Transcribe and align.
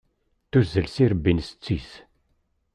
Tuzzel 0.51 0.87
s 0.89 0.95
irebbi 1.03 1.31
n 1.33 1.39
setti-s. 1.47 1.91